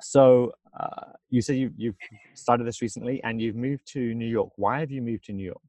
so 0.00 0.52
uh, 0.78 1.12
you 1.30 1.40
said 1.40 1.56
you, 1.56 1.72
you've 1.76 1.96
started 2.34 2.66
this 2.66 2.80
recently 2.82 3.22
and 3.24 3.40
you've 3.40 3.56
moved 3.56 3.86
to 3.92 4.14
New 4.14 4.26
York. 4.26 4.50
Why 4.56 4.80
have 4.80 4.90
you 4.90 5.02
moved 5.02 5.24
to 5.24 5.32
New 5.32 5.44
York? 5.44 5.60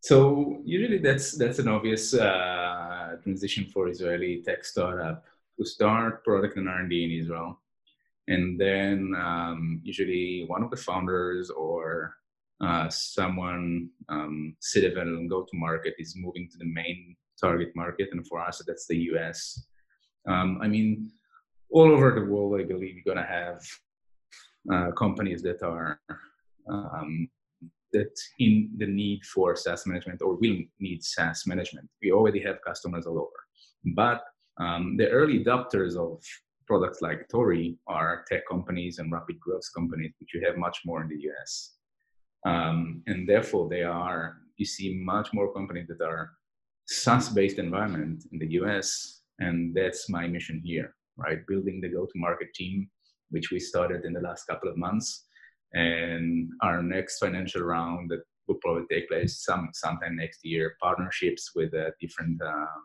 So 0.00 0.60
usually 0.64 0.98
that's 0.98 1.36
that's 1.36 1.58
an 1.58 1.68
obvious 1.68 2.14
uh, 2.14 3.16
transition 3.22 3.66
for 3.66 3.88
Israeli 3.88 4.42
tech 4.46 4.64
startup 4.64 5.24
to 5.58 5.64
start 5.64 6.24
product 6.24 6.56
and 6.56 6.68
R&D 6.68 7.04
in 7.04 7.10
Israel, 7.10 7.60
and 8.28 8.60
then 8.60 9.12
um, 9.18 9.80
usually 9.82 10.44
one 10.46 10.62
of 10.62 10.70
the 10.70 10.76
founders 10.76 11.50
or 11.50 12.14
uh, 12.60 12.88
someone 12.88 13.90
um, 14.08 14.54
C-level 14.60 15.02
and 15.02 15.28
go 15.28 15.42
to 15.42 15.56
market 15.56 15.94
is 15.98 16.14
moving 16.16 16.48
to 16.52 16.58
the 16.58 16.64
main 16.64 17.16
target 17.40 17.74
market, 17.74 18.08
and 18.12 18.26
for 18.26 18.40
us 18.40 18.62
that's 18.66 18.86
the 18.86 18.98
US. 19.12 19.66
Um, 20.28 20.60
I 20.62 20.68
mean, 20.68 21.10
all 21.70 21.90
over 21.92 22.12
the 22.12 22.26
world, 22.30 22.60
I 22.60 22.64
believe 22.64 22.96
you're 22.96 23.14
gonna 23.14 23.26
have 23.26 23.60
uh, 24.72 24.92
companies 24.92 25.42
that 25.42 25.62
are 25.62 26.00
um, 26.68 27.28
that 27.92 28.14
in 28.38 28.70
the 28.76 28.86
need 28.86 29.24
for 29.24 29.56
SaaS 29.56 29.86
management 29.86 30.20
or 30.20 30.34
will 30.34 30.58
need 30.78 31.02
SaaS 31.02 31.46
management. 31.46 31.88
We 32.02 32.12
already 32.12 32.40
have 32.40 32.58
customers 32.66 33.06
all 33.06 33.18
over, 33.18 33.40
but 33.94 34.22
um, 34.60 34.96
the 34.96 35.08
early 35.08 35.42
adopters 35.44 35.96
of 35.96 36.22
products 36.66 37.00
like 37.00 37.26
Torii 37.30 37.78
are 37.86 38.24
tech 38.30 38.42
companies 38.48 38.98
and 38.98 39.10
rapid 39.10 39.40
growth 39.40 39.68
companies, 39.74 40.12
which 40.20 40.34
you 40.34 40.42
have 40.46 40.56
much 40.58 40.78
more 40.84 41.02
in 41.02 41.08
the 41.08 41.20
US. 41.30 41.72
Um, 42.46 43.02
and 43.06 43.28
therefore, 43.28 43.68
they 43.68 43.82
are, 43.82 44.36
you 44.56 44.66
see 44.66 45.00
much 45.02 45.32
more 45.32 45.52
companies 45.52 45.88
that 45.88 46.04
are 46.04 46.30
SaaS 46.86 47.30
based 47.30 47.58
environment 47.58 48.24
in 48.32 48.38
the 48.38 48.50
US. 48.60 49.22
And 49.38 49.74
that's 49.74 50.10
my 50.10 50.26
mission 50.26 50.60
here, 50.64 50.94
right? 51.18 51.46
Building 51.46 51.80
the 51.80 51.88
go 51.88 52.06
to 52.06 52.12
market 52.14 52.54
team, 52.54 52.88
which 53.30 53.50
we 53.50 53.60
started 53.60 54.04
in 54.04 54.12
the 54.12 54.20
last 54.20 54.46
couple 54.46 54.70
of 54.70 54.76
months 54.76 55.26
and 55.74 56.50
our 56.62 56.82
next 56.82 57.18
financial 57.18 57.62
round 57.62 58.10
that 58.10 58.22
will 58.46 58.58
probably 58.62 58.84
take 58.90 59.08
place 59.08 59.44
some 59.44 59.68
sometime 59.72 60.16
next 60.16 60.40
year 60.44 60.76
partnerships 60.80 61.50
with 61.54 61.74
uh, 61.74 61.90
different 62.00 62.40
um, 62.42 62.82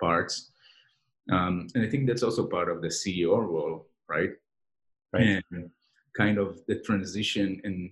parts 0.00 0.52
um, 1.32 1.66
and 1.74 1.84
i 1.84 1.88
think 1.88 2.06
that's 2.06 2.22
also 2.22 2.46
part 2.46 2.68
of 2.70 2.82
the 2.82 2.88
ceo 2.88 3.38
role 3.38 3.86
right 4.08 4.32
right 5.12 5.42
and 5.50 5.70
kind 6.16 6.38
of 6.38 6.60
the 6.66 6.78
transition 6.80 7.60
in 7.64 7.90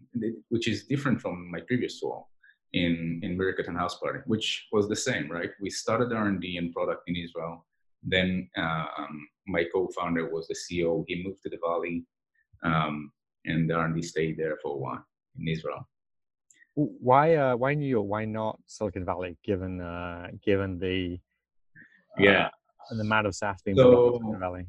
which 0.51 0.69
is 0.69 0.85
different 0.85 1.21
from 1.21 1.51
my 1.51 1.61
previous 1.61 2.01
role 2.03 2.29
in 2.75 3.21
in 3.23 3.31
and 3.41 3.79
Houseparty, 3.79 4.23
which 4.27 4.67
was 4.73 4.91
the 4.91 4.97
same, 4.97 5.31
right? 5.31 5.49
We 5.59 5.71
started 5.71 6.13
R&D 6.13 6.59
and 6.59 6.71
product 6.71 7.05
in 7.07 7.17
Israel. 7.17 7.65
Then 8.03 8.51
um, 8.59 9.27
my 9.49 9.65
co-founder 9.73 10.31
was 10.33 10.47
the 10.49 10.55
CEO. 10.55 11.05
He 11.09 11.25
moved 11.25 11.43
to 11.43 11.51
the 11.51 11.59
Valley, 11.65 12.05
um, 12.63 13.11
and 13.45 13.71
R&D 13.71 14.03
stayed 14.03 14.37
there 14.37 14.57
for 14.63 14.75
a 14.75 14.79
while 14.79 15.05
in 15.39 15.49
Israel. 15.49 15.89
Why, 16.75 17.35
uh, 17.35 17.57
why 17.57 17.75
New 17.75 17.89
York? 17.89 18.07
Why 18.07 18.25
not 18.25 18.61
Silicon 18.67 19.05
Valley? 19.05 19.37
Given, 19.45 19.81
uh, 19.81 20.29
given 20.45 20.79
the 20.79 21.19
uh, 22.19 22.23
yeah, 22.23 22.49
the 22.91 23.01
amount 23.01 23.27
of 23.27 23.35
SaaS 23.35 23.63
being 23.63 23.77
so, 23.77 23.89
in 23.89 24.21
Silicon 24.21 24.39
Valley. 24.39 24.67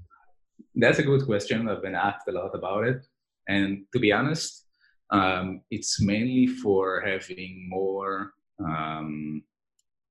That's 0.75 0.99
a 0.99 1.03
good 1.03 1.25
question. 1.25 1.69
I've 1.69 1.83
been 1.83 1.95
asked 1.95 2.27
a 2.27 2.31
lot 2.31 2.55
about 2.55 2.85
it, 2.85 3.05
and 3.47 3.85
to 3.93 3.99
be 3.99 4.11
honest, 4.11 4.65
um, 5.11 5.61
it's 5.69 6.01
mainly 6.01 6.47
for 6.47 7.03
having 7.05 7.67
more 7.69 8.33
um, 8.59 9.43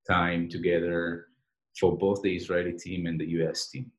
time 0.08 0.48
together 0.48 1.26
for 1.78 1.96
both 1.96 2.22
the 2.22 2.34
Israeli 2.34 2.72
team 2.72 3.06
and 3.06 3.20
the 3.20 3.28
US 3.40 3.68
team. 3.68 3.90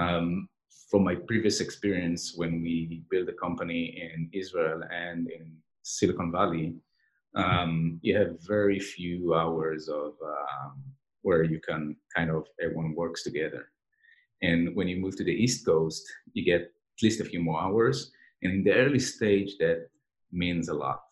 Um, 0.00 0.48
from 0.90 1.04
my 1.04 1.14
previous 1.14 1.60
experience 1.60 2.32
when 2.34 2.62
we 2.62 3.02
built 3.10 3.28
a 3.28 3.40
company 3.46 3.82
in 4.04 4.30
Israel 4.32 4.80
and 4.90 5.28
in 5.30 5.56
Silicon 5.82 6.32
Valley, 6.32 6.74
um, 7.36 8.00
you 8.02 8.16
have 8.16 8.40
very 8.40 8.78
few 8.78 9.34
hours 9.34 9.88
of 9.88 10.12
um, 10.24 10.82
where 11.22 11.44
you 11.44 11.60
can 11.60 11.96
kind 12.16 12.30
of 12.30 12.46
everyone 12.62 12.94
works 12.94 13.22
together. 13.22 13.66
And 14.42 14.74
when 14.74 14.88
you 14.88 14.96
move 14.96 15.16
to 15.16 15.24
the 15.24 15.38
East 15.44 15.66
Coast, 15.66 16.02
you 16.32 16.44
get 16.44 16.62
at 16.62 17.02
least 17.02 17.20
a 17.20 17.24
few 17.24 17.40
more 17.40 17.60
hours. 17.60 18.10
And 18.42 18.52
in 18.52 18.64
the 18.64 18.74
early 18.74 18.98
stage, 18.98 19.58
that 19.58 19.88
means 20.32 20.70
a 20.70 20.74
lot. 20.74 21.02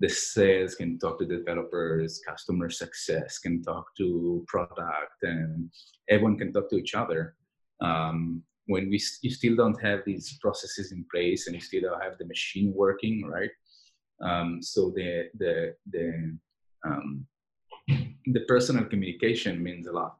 The 0.00 0.08
sales 0.08 0.74
can 0.74 0.98
talk 0.98 1.20
to 1.20 1.26
developers, 1.26 2.20
customer 2.26 2.70
success 2.70 3.38
can 3.38 3.62
talk 3.62 3.86
to 3.98 4.44
product, 4.48 5.22
and 5.22 5.70
everyone 6.08 6.36
can 6.36 6.52
talk 6.52 6.68
to 6.70 6.76
each 6.76 6.94
other. 6.94 7.36
Um, 7.80 8.42
when 8.66 8.90
we 8.90 9.00
you 9.22 9.30
still 9.30 9.54
don't 9.54 9.80
have 9.80 10.00
these 10.04 10.38
processes 10.40 10.90
in 10.92 11.04
place 11.12 11.46
and 11.46 11.54
you 11.54 11.60
still 11.60 11.82
don't 11.82 12.02
have 12.02 12.18
the 12.18 12.26
machine 12.26 12.72
working 12.74 13.24
right? 13.26 13.50
Um, 14.22 14.62
so 14.62 14.92
the 14.94 15.28
the 15.38 15.74
the 15.90 16.36
um, 16.86 17.26
the 17.88 18.40
personal 18.48 18.84
communication 18.84 19.62
means 19.62 19.86
a 19.86 19.92
lot. 19.92 20.16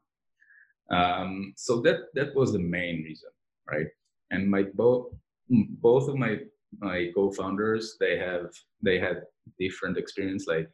Um, 0.89 1.53
so 1.57 1.81
that 1.81 2.13
that 2.13 2.35
was 2.35 2.53
the 2.53 2.59
main 2.59 3.03
reason 3.03 3.29
right? 3.69 3.87
And 4.31 4.49
my 4.49 4.63
both 4.63 5.13
both 5.49 6.07
of 6.07 6.15
my 6.15 6.39
my 6.79 7.11
co-founders 7.15 7.95
they 7.99 8.17
have 8.17 8.51
they 8.81 8.99
had 8.99 9.23
different 9.59 9.97
experience 9.97 10.45
like 10.47 10.69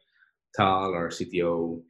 tal 0.56 0.94
our 0.94 1.08
cto 1.08 1.80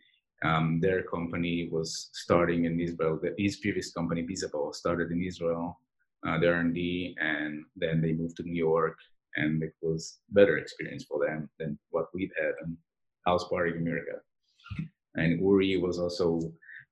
um, 0.44 0.78
their 0.80 1.02
company 1.02 1.68
was 1.72 2.10
starting 2.12 2.66
in 2.66 2.78
Israel. 2.78 3.18
His 3.38 3.56
previous 3.56 3.92
company, 3.92 4.22
Bizzabo, 4.22 4.74
started 4.74 5.10
in 5.10 5.22
Israel, 5.22 5.80
uh, 6.26 6.38
the 6.38 6.52
R&D, 6.52 7.16
and 7.18 7.64
then 7.76 8.00
they 8.02 8.12
moved 8.12 8.36
to 8.36 8.42
New 8.42 8.54
York, 8.54 8.96
and 9.36 9.62
it 9.62 9.72
was 9.80 10.18
better 10.30 10.58
experience 10.58 11.04
for 11.04 11.26
them 11.26 11.48
than 11.58 11.78
what 11.90 12.06
we've 12.14 12.32
had 12.38 12.52
in 12.64 12.76
Houseparty 13.26 13.78
America. 13.78 14.16
and 15.14 15.40
Uri 15.40 15.78
was 15.78 15.98
also 15.98 16.40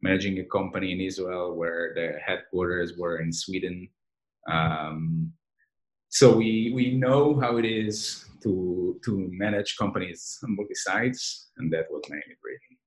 managing 0.00 0.38
a 0.38 0.44
company 0.44 0.92
in 0.92 1.00
Israel 1.00 1.54
where 1.54 1.92
the 1.94 2.18
headquarters 2.26 2.97
were 2.97 3.18
in 3.18 3.32
Sweden. 3.32 3.88
Um, 4.50 5.32
so 6.09 6.37
we 6.37 6.73
we 6.75 6.85
know 7.04 7.38
how 7.40 7.59
it 7.59 7.64
is 7.64 8.26
to 8.42 8.99
to 9.04 9.11
manage 9.44 9.76
companies 9.76 10.38
on 10.42 10.56
multi 10.56 10.75
sites, 10.75 11.50
and 11.59 11.73
that 11.73 11.87
was 11.90 12.02
mainly 12.11 12.37
great. 12.42 12.82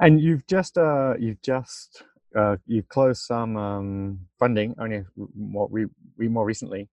And 0.00 0.20
you've 0.20 0.46
just 0.46 0.76
uh, 0.76 1.14
you've 1.18 1.40
just 1.42 2.02
uh, 2.36 2.56
you've 2.66 2.88
closed 2.88 3.22
some 3.22 3.56
um, 3.56 4.20
funding 4.38 4.74
only 4.78 5.04
more 5.34 5.68
we, 5.68 5.86
we 6.18 6.28
more 6.28 6.44
recently. 6.44 6.88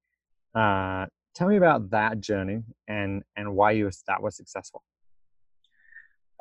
Uh, 0.56 1.08
tell 1.36 1.48
me 1.48 1.58
about 1.58 1.90
that 1.90 2.22
journey 2.22 2.64
and 2.88 3.24
and 3.36 3.54
why 3.56 3.72
you 3.72 3.90
that 4.08 4.22
was 4.22 4.38
successful. 4.38 4.84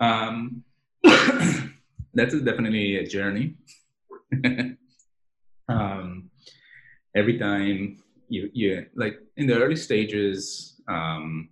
Um, 0.00 0.62
that 1.02 2.28
is 2.28 2.42
definitely 2.42 2.97
a 2.97 3.07
journey. 3.07 3.57
um, 5.69 6.31
every 7.16 7.38
time 7.38 8.02
you 8.28 8.50
you 8.52 8.87
like 8.95 9.19
in 9.37 9.47
the 9.49 9.61
early 9.61 9.76
stages, 9.76 10.81
um, 10.88 11.49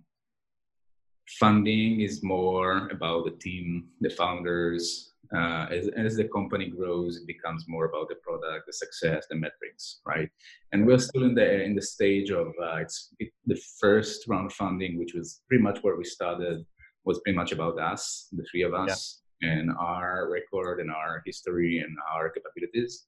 funding 1.39 2.01
is 2.01 2.23
more 2.23 2.87
about 2.89 3.25
the 3.25 3.31
team, 3.31 3.89
the 4.01 4.09
founders. 4.09 5.07
Uh, 5.33 5.65
as, 5.71 5.87
as 5.95 6.17
the 6.17 6.25
company 6.25 6.67
grows, 6.69 7.15
it 7.15 7.25
becomes 7.25 7.63
more 7.65 7.85
about 7.85 8.09
the 8.09 8.15
product, 8.15 8.65
the 8.67 8.73
success, 8.73 9.25
the 9.29 9.35
metrics, 9.35 10.01
right? 10.05 10.29
And 10.73 10.85
we're 10.85 10.99
still 10.99 11.23
in 11.23 11.35
the 11.35 11.63
in 11.63 11.73
the 11.73 11.81
stage 11.81 12.31
of 12.31 12.47
uh, 12.61 12.77
it's 12.77 13.13
it, 13.19 13.29
the 13.45 13.59
first 13.79 14.27
round 14.27 14.47
of 14.47 14.53
funding, 14.53 14.99
which 14.99 15.13
was 15.13 15.41
pretty 15.47 15.63
much 15.63 15.79
where 15.83 15.95
we 15.95 16.03
started, 16.03 16.65
was 17.05 17.21
pretty 17.21 17.37
much 17.37 17.53
about 17.53 17.79
us, 17.79 18.27
the 18.33 18.43
three 18.51 18.63
of 18.63 18.73
us, 18.73 19.21
yeah. 19.41 19.51
and 19.51 19.71
our 19.79 20.29
record 20.29 20.81
and 20.81 20.91
our 20.91 21.21
history 21.25 21.79
and 21.79 21.95
our 22.13 22.29
capabilities. 22.29 23.05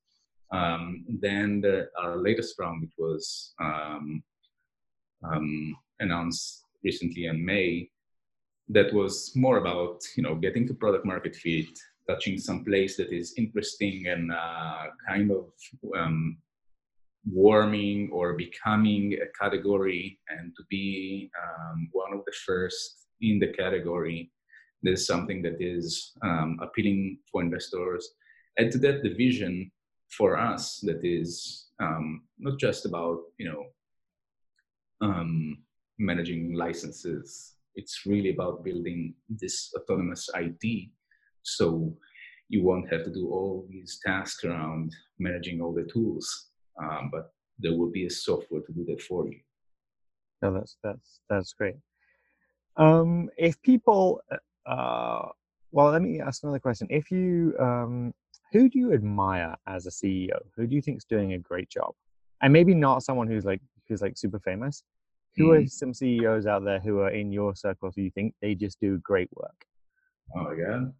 Um, 0.54 1.04
then 1.20 1.62
the, 1.62 1.90
our 2.02 2.18
latest 2.18 2.56
round, 2.60 2.84
which 2.84 2.94
was 2.98 3.54
um, 3.60 4.24
um, 5.30 5.76
announced 6.00 6.64
recently 6.84 7.26
in 7.26 7.44
May, 7.44 7.90
that 8.70 8.94
was 8.94 9.32
more 9.36 9.58
about 9.58 10.02
you 10.16 10.24
know 10.24 10.36
getting 10.36 10.68
to 10.68 10.74
product 10.74 11.06
market 11.06 11.36
fit, 11.36 11.78
touching 12.10 12.38
some 12.38 12.64
place 12.64 12.98
that 12.98 13.12
is 13.12 13.34
interesting 13.38 14.08
and 14.08 14.32
uh, 14.32 14.86
kind 15.08 15.32
of 15.32 15.46
um, 15.98 16.38
warming 17.26 18.10
or 18.12 18.34
becoming 18.34 19.14
a 19.14 19.28
category, 19.38 20.20
and 20.30 20.54
to 20.56 20.64
be 20.70 21.30
um, 21.44 21.90
one 21.92 22.14
of 22.14 22.24
the 22.26 22.34
first 22.46 23.08
in 23.22 23.40
the 23.40 23.48
category. 23.48 24.32
This 24.82 25.02
is 25.02 25.08
something 25.08 25.42
that 25.44 25.62
is 25.62 26.12
um, 26.24 26.60
appealing 26.62 27.20
for 27.32 27.42
investors. 27.42 28.10
Add 28.60 28.72
to 28.72 28.78
that 28.80 29.02
the 29.02 29.14
vision 29.14 29.72
for 30.10 30.38
us 30.38 30.80
that 30.82 31.00
is 31.04 31.70
um, 31.80 32.24
not 32.38 32.60
just 32.60 32.86
about 32.86 33.20
you 33.38 33.50
know 33.50 33.66
um, 35.02 35.58
managing 35.98 36.54
licenses 36.54 37.54
it's 37.76 38.06
really 38.06 38.32
about 38.32 38.64
building 38.64 39.14
this 39.30 39.74
autonomous 39.76 40.30
IT. 40.36 40.90
So 41.44 41.96
you 42.50 42.64
won't 42.64 42.92
have 42.92 43.04
to 43.04 43.12
do 43.12 43.30
all 43.30 43.66
these 43.70 44.00
tasks 44.06 44.44
around 44.44 44.92
managing 45.20 45.62
all 45.62 45.74
the 45.74 45.90
tools, 45.92 46.50
um, 46.82 47.10
but 47.12 47.34
there 47.60 47.76
will 47.78 47.92
be 47.92 48.06
a 48.06 48.10
software 48.10 48.62
to 48.62 48.74
do 48.74 48.86
that 48.86 49.02
for 49.02 49.28
you. 49.28 49.40
No, 50.42 50.54
that's 50.54 50.78
that's 50.84 51.20
that's 51.30 51.54
great. 51.54 51.76
Um, 52.76 53.30
if 53.38 53.62
people, 53.62 54.22
uh, 54.66 55.28
well, 55.72 55.92
let 55.92 56.02
me 56.02 56.20
ask 56.20 56.44
another 56.44 56.60
question. 56.60 56.88
If 56.90 57.12
you, 57.12 57.56
um, 57.60 58.14
who 58.52 58.70
do 58.70 58.80
you 58.80 58.94
admire 58.94 59.56
as 59.68 59.86
a 59.86 59.90
CEO? 59.90 60.38
Who 60.56 60.68
do 60.68 60.76
you 60.76 60.82
think 60.82 60.98
is 60.98 61.06
doing 61.06 61.34
a 61.34 61.40
great 61.40 61.70
job? 61.70 61.94
And 62.42 62.52
maybe 62.52 62.74
not 62.74 63.04
someone 63.04 63.28
who's 63.28 63.46
like 63.46 63.62
who's 63.88 64.02
like 64.02 64.18
super 64.18 64.40
famous, 64.40 64.84
who 65.36 65.50
mm. 65.50 65.64
are 65.64 65.68
some 65.68 65.94
CEOs 65.94 66.46
out 66.46 66.64
there 66.64 66.80
who 66.80 67.00
are 67.00 67.10
in 67.10 67.32
your 67.32 67.56
circle 67.56 67.92
who 67.96 68.04
you 68.04 68.12
think 68.12 68.34
they 68.42 68.56
just 68.56 68.80
do 68.80 68.98
great 69.00 69.30
work? 69.36 69.66
Oh 70.36 70.44
my 70.44 70.56
god, 70.56 70.94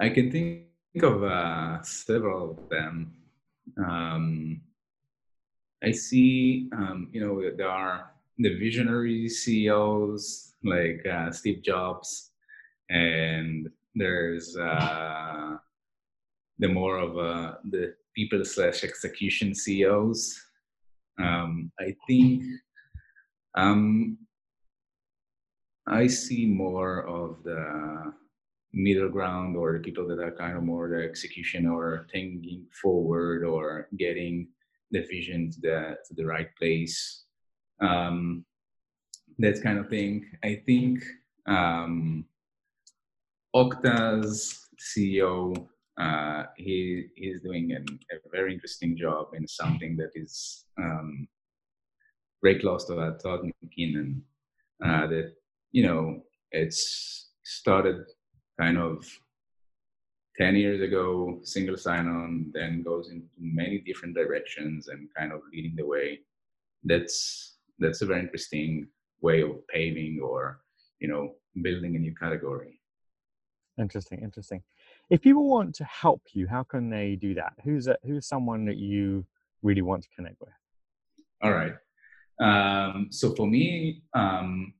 I 0.00 0.08
can 0.08 0.30
think 0.30 0.66
of 1.02 1.22
uh, 1.22 1.82
several 1.82 2.50
of 2.52 2.68
them. 2.68 3.12
Um, 3.78 4.60
I 5.82 5.90
see, 5.92 6.68
um, 6.72 7.08
you 7.12 7.20
know, 7.20 7.50
there 7.56 7.68
are 7.68 8.10
the 8.38 8.58
visionary 8.58 9.28
CEOs 9.28 10.54
like 10.64 11.04
uh, 11.06 11.30
Steve 11.30 11.62
Jobs, 11.62 12.30
and 12.90 13.68
there's 13.94 14.56
uh, 14.56 15.56
the 16.58 16.68
more 16.68 16.98
of 16.98 17.18
uh, 17.18 17.54
the 17.70 17.94
people 18.14 18.44
slash 18.44 18.84
execution 18.84 19.54
CEOs. 19.54 20.40
Um, 21.18 21.70
I 21.78 21.94
think 22.06 22.42
um, 23.56 24.18
I 25.86 26.06
see 26.06 26.46
more 26.46 27.06
of 27.06 27.42
the 27.42 28.12
middle 28.72 29.08
ground 29.08 29.56
or 29.56 29.78
people 29.78 30.06
that 30.08 30.18
are 30.18 30.32
kind 30.32 30.56
of 30.56 30.62
more 30.62 30.88
the 30.88 31.02
execution 31.02 31.66
or 31.66 32.06
thinking 32.12 32.66
forward 32.82 33.44
or 33.44 33.88
getting 33.96 34.48
the 34.90 35.00
vision 35.00 35.50
to 35.50 35.60
the 35.60 35.96
to 36.06 36.14
the 36.14 36.26
right 36.26 36.48
place. 36.56 37.24
Um, 37.80 38.44
that 39.38 39.62
kind 39.62 39.78
of 39.78 39.88
thing. 39.88 40.26
I 40.42 40.62
think 40.66 41.02
um, 41.46 42.24
CEO 44.78 45.68
uh, 45.98 46.44
he 46.56 47.06
is 47.16 47.40
doing 47.40 47.72
an, 47.72 47.86
a 48.12 48.16
very 48.30 48.52
interesting 48.52 48.96
job 48.96 49.28
in 49.34 49.48
something 49.48 49.96
that 49.96 50.10
is 50.14 50.64
um, 50.78 51.26
close 52.60 52.84
to 52.86 52.94
that 52.94 53.20
Todd 53.22 53.40
McKinnon. 53.64 54.20
Uh, 54.84 55.06
that 55.06 55.34
you 55.72 55.82
know, 55.82 56.22
it's 56.52 57.30
started 57.44 58.04
kind 58.60 58.78
of 58.78 59.06
10 60.38 60.56
years 60.56 60.82
ago, 60.82 61.40
single 61.42 61.76
sign-on, 61.76 62.50
then 62.52 62.82
goes 62.82 63.10
into 63.10 63.26
many 63.38 63.78
different 63.78 64.14
directions 64.14 64.88
and 64.88 65.08
kind 65.16 65.32
of 65.32 65.40
leading 65.52 65.74
the 65.76 65.86
way. 65.86 66.20
That's 66.84 67.56
that's 67.78 68.02
a 68.02 68.06
very 68.06 68.20
interesting 68.20 68.88
way 69.20 69.42
of 69.42 69.66
paving 69.68 70.20
or 70.22 70.60
you 71.00 71.08
know 71.08 71.34
building 71.62 71.96
a 71.96 71.98
new 71.98 72.14
category. 72.14 72.80
Interesting, 73.78 74.20
interesting. 74.22 74.62
If 75.10 75.20
people 75.20 75.48
want 75.48 75.74
to 75.76 75.84
help 75.84 76.22
you, 76.32 76.46
how 76.46 76.62
can 76.62 76.88
they 76.88 77.16
do 77.16 77.34
that? 77.34 77.52
Who's 77.62 77.88
a, 77.88 77.96
who's 78.04 78.26
someone 78.26 78.64
that 78.66 78.78
you 78.78 79.26
really 79.62 79.82
want 79.82 80.02
to 80.04 80.08
connect 80.16 80.40
with? 80.40 80.54
All 81.42 81.52
right. 81.52 81.74
Um, 82.40 83.08
so 83.10 83.34
for 83.34 83.46
me, 83.46 84.02
um, 84.14 84.74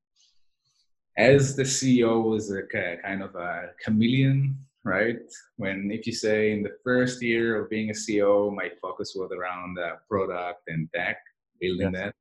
as 1.16 1.56
the 1.56 1.62
CEO 1.62 2.36
is 2.36 2.50
a 2.50 2.62
kind 3.02 3.22
of 3.22 3.34
a 3.34 3.70
chameleon, 3.82 4.58
right? 4.84 5.18
When 5.56 5.90
if 5.90 6.06
you 6.06 6.12
say 6.12 6.52
in 6.52 6.62
the 6.62 6.76
first 6.84 7.22
year 7.22 7.62
of 7.62 7.70
being 7.70 7.90
a 7.90 7.94
CEO, 7.94 8.54
my 8.54 8.70
focus 8.80 9.14
was 9.16 9.30
around 9.32 9.78
uh, 9.78 9.96
product 10.08 10.62
and 10.68 10.88
tech, 10.94 11.18
building 11.60 11.92
yes. 11.92 12.04
that. 12.04 12.14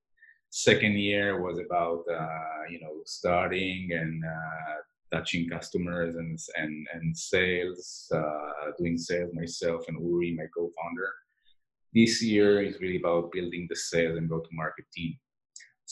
Second 0.49 0.93
year 0.93 1.41
was 1.41 1.59
about 1.59 2.03
uh, 2.09 2.63
you 2.69 2.79
know 2.79 3.01
starting 3.05 3.89
and 3.91 4.23
uh, 4.23 4.75
touching 5.13 5.49
customers 5.49 6.15
and 6.15 6.39
and 6.55 6.87
and 6.93 7.17
sales, 7.17 8.09
uh, 8.15 8.71
doing 8.77 8.97
sales 8.97 9.33
myself 9.33 9.83
and 9.89 9.99
Uri, 9.99 10.35
my 10.37 10.47
co-founder. 10.55 11.11
This 11.93 12.21
year 12.21 12.61
is 12.61 12.79
really 12.79 12.97
about 12.97 13.31
building 13.31 13.67
the 13.69 13.75
sales 13.75 14.17
and 14.17 14.29
go-to-market 14.29 14.85
team. 14.93 15.15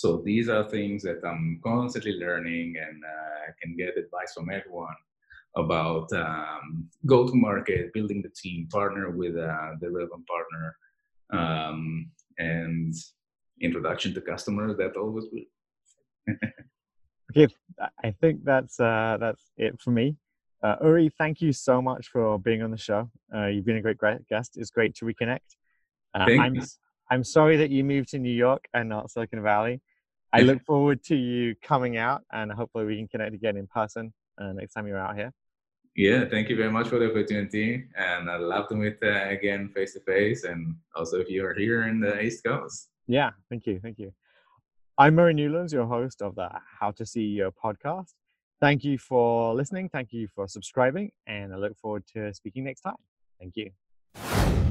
So 0.04 0.18
these 0.18 0.50
are 0.50 0.70
things 0.70 1.02
that 1.04 1.22
I'm 1.26 1.62
constantly 1.64 2.20
learning 2.20 2.76
and 2.78 3.02
uh, 3.06 3.36
I 3.48 3.52
can 3.62 3.78
get 3.78 3.98
advice 3.98 4.34
from 4.34 4.50
everyone 4.50 4.98
about 5.56 6.12
um, 6.12 6.90
go 7.06 7.26
to 7.26 7.34
market, 7.34 7.94
building 7.94 8.22
the 8.22 8.28
team, 8.28 8.68
partner 8.70 9.12
with 9.12 9.38
uh, 9.38 9.70
the 9.80 9.90
relevant 9.90 10.26
partner, 10.28 10.76
um, 11.32 12.12
and 12.38 12.94
introduction 13.62 14.14
to 14.16 14.20
customers. 14.20 14.76
That 14.76 14.98
always 14.98 15.24
good. 15.32 16.36
okay, 17.38 17.56
I 18.04 18.12
think 18.20 18.44
that's 18.44 18.82
uh, 18.82 19.16
that's 19.22 19.52
it 19.56 19.80
for 19.80 19.92
me. 19.92 20.18
Uh, 20.62 20.76
Uri, 20.82 21.14
thank 21.18 21.40
you 21.40 21.54
so 21.54 21.82
much 21.82 22.10
for 22.10 22.38
being 22.38 22.62
on 22.62 22.72
the 22.72 22.78
show. 22.90 23.10
Uh, 23.34 23.46
you've 23.46 23.66
been 23.66 23.78
a 23.78 23.82
great, 23.82 23.98
great 23.98 24.28
guest. 24.28 24.58
It's 24.58 24.70
great 24.70 24.96
to 24.96 25.06
reconnect. 25.06 25.56
Uh, 26.14 26.26
I'm, 26.28 26.62
I'm 27.10 27.24
sorry 27.24 27.56
that 27.56 27.70
you 27.70 27.86
moved 27.86 28.10
to 28.10 28.20
New 28.20 28.36
York 28.36 28.66
and 28.74 28.90
not 28.90 29.10
Silicon 29.10 29.42
Valley. 29.42 29.80
I 30.34 30.42
look 30.42 30.64
forward 30.66 31.04
to 31.04 31.16
you 31.16 31.56
coming 31.62 31.98
out 31.98 32.24
and 32.32 32.52
hopefully 32.52 32.86
we 32.86 32.98
can 32.98 33.08
connect 33.08 33.36
again 33.36 33.56
in 33.56 33.68
person 33.68 34.12
uh, 34.42 34.52
next 34.54 34.74
time 34.74 34.88
you're 34.88 34.98
out 34.98 35.16
here. 35.16 35.32
Yeah, 35.96 36.26
thank 36.26 36.50
you 36.50 36.56
very 36.56 36.72
much 36.72 36.88
for 36.88 36.98
the 36.98 37.12
opportunity. 37.12 37.86
And 37.96 38.30
I'd 38.30 38.42
love 38.42 38.68
to 38.70 38.76
meet 38.76 38.98
uh, 39.04 39.30
again 39.30 39.70
face 39.76 39.94
to 39.94 40.00
face. 40.00 40.44
And 40.44 40.76
also, 40.96 41.20
if 41.20 41.30
you 41.30 41.46
are 41.46 41.54
here 41.54 41.84
in 41.84 42.00
the 42.00 42.20
East 42.20 42.44
Coast. 42.44 42.90
Yeah, 43.08 43.30
thank 43.50 43.68
you. 43.68 43.80
Thank 43.80 44.00
you. 44.00 44.12
I'm 44.98 45.16
Murray 45.16 45.36
Newlands, 45.36 45.72
your 45.72 45.86
host 45.86 46.24
of 46.24 46.34
the 46.34 46.50
How 46.80 46.92
to 46.92 47.04
CEO 47.04 47.52
podcast. 47.64 48.14
Thank 48.60 48.84
you 48.84 48.98
for 48.98 49.54
listening. 49.54 49.90
Thank 49.90 50.14
you 50.14 50.28
for 50.34 50.48
subscribing. 50.48 51.12
And 51.28 51.54
I 51.54 51.58
look 51.58 51.78
forward 51.78 52.06
to 52.16 52.34
speaking 52.34 52.64
next 52.64 52.82
time. 52.82 52.96
Thank 53.40 53.56
you. 53.56 54.63